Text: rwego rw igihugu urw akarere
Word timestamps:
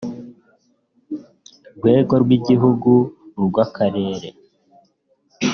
rwego 1.77 2.13
rw 2.23 2.29
igihugu 2.37 2.91
urw 3.39 3.55
akarere 3.65 4.29